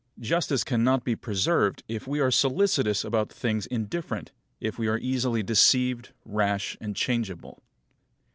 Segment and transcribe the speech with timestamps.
[0.19, 5.43] Justice cannot be preserved if we are solicitous about things indifferent, if we are easily
[5.43, 7.61] deceived, rash, and changeable.